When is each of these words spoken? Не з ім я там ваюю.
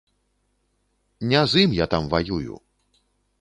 Не 1.33 1.43
з 1.51 1.67
ім 1.67 1.77
я 1.83 1.87
там 1.93 2.09
ваюю. 2.15 2.59